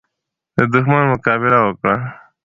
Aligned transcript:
د 0.55 0.57
دښمن 0.73 1.03
مقابله 1.11 1.59
وکړه. 1.63 1.95